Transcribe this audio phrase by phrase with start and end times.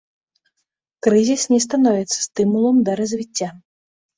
[1.07, 3.49] Крызіс не становіцца стымулам да развіцця.